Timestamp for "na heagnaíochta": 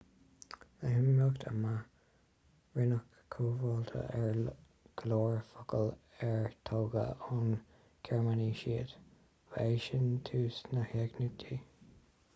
10.73-11.59